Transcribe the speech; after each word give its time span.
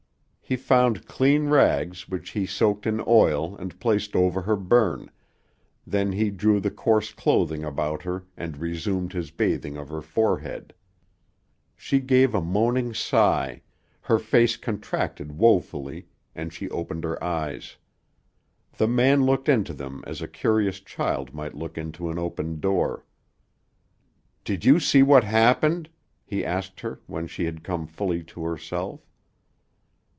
He 0.43 0.57
found 0.57 1.05
clean 1.05 1.45
rags 1.47 2.09
which 2.09 2.31
he 2.31 2.45
soaked 2.45 2.85
in 2.85 3.01
oil 3.07 3.55
and 3.55 3.79
placed 3.79 4.17
over 4.17 4.41
her 4.41 4.57
burn, 4.57 5.09
then 5.87 6.11
he 6.11 6.29
drew 6.29 6.59
the 6.59 6.69
coarse 6.69 7.13
clothing 7.13 7.63
about 7.63 8.03
her 8.03 8.25
and 8.35 8.57
resumed 8.57 9.13
his 9.13 9.31
bathing 9.31 9.77
of 9.77 9.87
her 9.87 10.01
forehead. 10.01 10.73
She 11.77 12.01
gave 12.01 12.35
a 12.35 12.41
moaning 12.41 12.93
sigh, 12.93 13.61
her 14.01 14.19
face 14.19 14.57
contracted 14.57 15.37
woefully, 15.37 16.07
and 16.35 16.51
she 16.51 16.69
opened 16.69 17.05
her 17.05 17.23
eyes. 17.23 17.77
The 18.75 18.89
man 18.89 19.23
looked 19.25 19.47
into 19.47 19.73
them 19.73 20.03
as 20.05 20.21
a 20.21 20.27
curious 20.27 20.81
child 20.81 21.33
might 21.33 21.55
look 21.55 21.77
into 21.77 22.09
an 22.09 22.19
opened 22.19 22.59
door. 22.59 23.05
"Did 24.43 24.65
you 24.65 24.81
see 24.81 25.01
what 25.01 25.23
happened?" 25.23 25.87
he 26.25 26.43
asked 26.43 26.81
her 26.81 26.99
when 27.07 27.25
she 27.27 27.45
had 27.45 27.63
come 27.63 27.87
fully 27.87 28.21
to 28.25 28.43
herself. 28.43 28.99